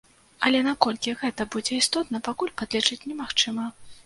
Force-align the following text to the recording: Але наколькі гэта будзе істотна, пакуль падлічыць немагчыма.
Але 0.47 0.61
наколькі 0.67 1.13
гэта 1.19 1.47
будзе 1.57 1.77
істотна, 1.83 2.23
пакуль 2.29 2.53
падлічыць 2.63 2.99
немагчыма. 3.13 3.69